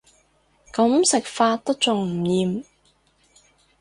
[0.73, 2.65] 噉食法都仲唔厭